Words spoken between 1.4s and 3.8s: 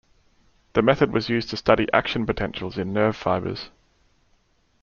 to study action potentials in nerve fibers.